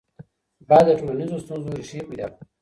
[0.69, 2.43] باید د ټولنیزو ستونزو ریښې پیدا کړو.